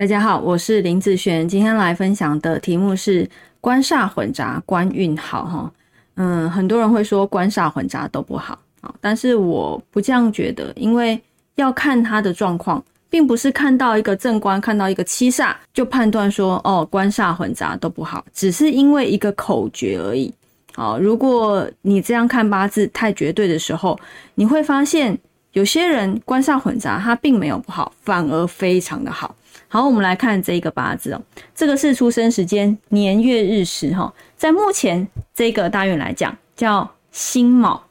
[0.00, 3.28] 大家好，我是林子璇，今天来分享的题目是
[3.60, 5.72] 官煞混杂，官运好哈。
[6.14, 11.20] 嗯，很多人会说官煞混杂都不好啊，但是我不这样觉得，因为
[11.56, 12.80] 要看他的状况，
[13.10, 20.32] 并不是看到一个正官，看到一个七煞就判断说哦官煞混杂都不好，只是因为一个口诀而已。
[20.76, 23.98] 好，如果你这样看八字太绝对的时候，
[24.36, 25.18] 你会发现
[25.54, 29.34] 有些人官煞混杂，他并没有不好，反而非常的好。
[29.66, 31.20] 好，我们来看这个八字哦，
[31.54, 37.82] 这个是出生时间年月日时哈，在目前这个大运来讲叫辛卯。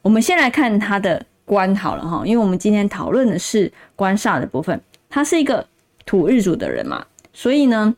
[0.00, 5.66] 我们先来看他的官好了哈，因为我们今天讨论的是官煞的部分，他是一个
[6.06, 7.94] 土日主的人嘛，所以呢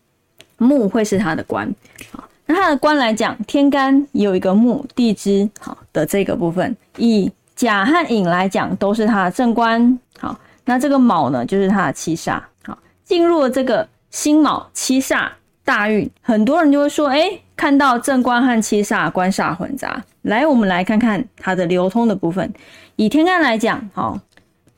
[0.58, 1.72] 木会是他的官。
[2.10, 9.98] 好，那他的官来讲，天干有一个木，地支好的这个部分，以甲和寅来讲都是他的正官。
[10.18, 12.40] 好，那这个卯呢，就是他的七煞。
[12.64, 12.76] 好
[13.10, 15.28] 进入了这个辛卯七煞
[15.64, 22.54] 大运，很多人就会说：“哎，看到正官和七煞官煞混杂。”来，我们来看看它的流通的部分。
[22.94, 24.20] 以天干来讲，好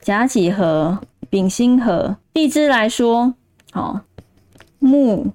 [0.01, 3.35] 甲己合、丙辛合；地支来说，
[3.71, 4.01] 好
[4.79, 5.27] 木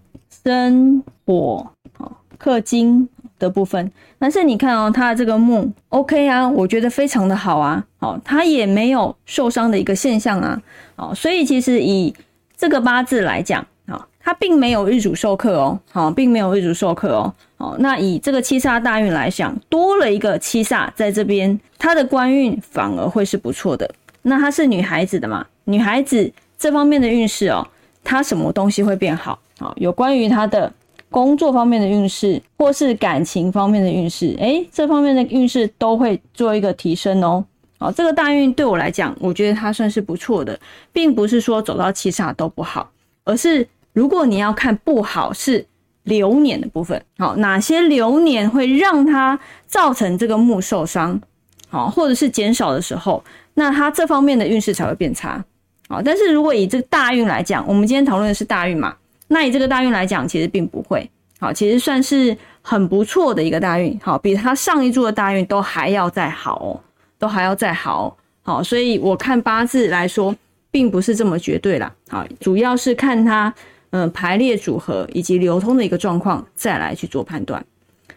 [0.44, 3.92] 生火，好克金的部分。
[4.18, 10.60] 但是你看哦，它的这个木 OK 啊，我觉得非常的好啊，好，它也没有受伤的一个现象啊，
[10.96, 12.12] 好，所以其实以
[12.58, 23.90] 这个八字来讲，啊，它并没有日主授课哦，好，并没有日主授课哦，好，那以这个七煞大运来讲，多了一个七煞在这边，她的官运反而会是不错的。
[24.24, 27.66] 那她是女孩子的嘛，女孩子这方面的运势哦，
[28.04, 29.40] 她什么东西会变好？
[29.60, 30.74] 好，有关于她的
[31.10, 37.46] 工作方面的运势，或是感情方面的运势，哎，这方面的运势都会做一个提升哦。
[37.80, 40.60] 哦，这个大运对我来讲，我觉得它算是不错的，
[40.92, 42.90] 并不是说走到七煞都不好，
[43.24, 45.64] 而是如果你要看不好是
[46.04, 51.22] 流年的部分，好，哪些流年会让它造成这个木受伤，
[51.70, 53.24] 好，或者是减少的时候，
[53.54, 55.44] 那它这方面的运势才会变差，
[55.88, 58.96] 好，但是如果以这个大运来讲，我们今天讨论的是大运嘛，
[59.28, 61.08] 那以这个大运来讲，其实并不会，
[61.40, 66.82] 好，其实算是很不错的一个大运，好，比它上一柱的大运都还要再好哦。
[67.20, 70.36] 都还要再好，好，所以我看八字来说，
[70.72, 73.54] 并不是这么绝对啦，好，主要是看它，
[73.90, 77.64] 嗯，排列组合以及流通的一个状况，再来去做判断。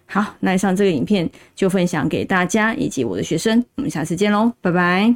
[0.07, 5.15] 好，那以上这个影片就分享给大家以及我的学生，我们下次见喽，拜拜。